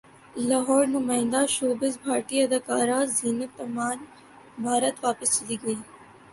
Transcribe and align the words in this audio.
لاہورنمائندہ 0.47 1.41
showbiz 1.55 1.93
بھارتی 2.03 2.35
اداکارہ 2.43 2.99
زینت 3.17 3.53
امان 3.65 3.97
بھارت 4.63 4.95
واپس 5.05 5.29
چلی 5.37 5.55
گئیں 5.63 5.81